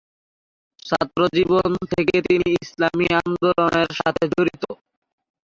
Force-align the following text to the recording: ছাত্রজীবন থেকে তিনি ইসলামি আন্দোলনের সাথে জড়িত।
ছাত্রজীবন 0.85 1.71
থেকে 1.91 2.15
তিনি 2.27 2.49
ইসলামি 2.61 3.07
আন্দোলনের 3.19 3.89
সাথে 3.99 4.23
জড়িত। 4.33 4.63